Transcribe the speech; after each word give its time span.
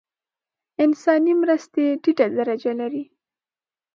انساني 0.83 1.31
مرستې 1.41 1.85
ټیټه 2.01 2.25
درجه 2.37 2.71
لري. 2.79 3.03